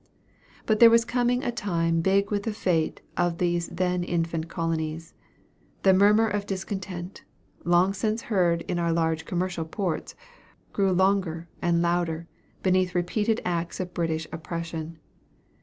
[0.65, 5.13] "But there was coming a time big with the fate of these then infant colonies.
[5.83, 7.23] The murmur of discontent,
[7.65, 10.15] long since heard in our large commercial ports,
[10.73, 12.27] grew longer and louder,
[12.63, 14.97] beneath repeated acts of British oppression.